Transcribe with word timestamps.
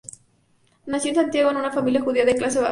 Nació 0.87 1.09
en 1.09 1.15
Santiago, 1.15 1.51
en 1.51 1.57
una 1.57 1.71
familia 1.71 2.01
judía 2.01 2.25
de 2.25 2.33
clase 2.35 2.57
baja. 2.59 2.69